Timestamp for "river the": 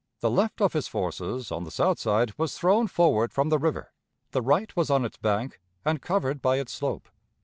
3.59-4.41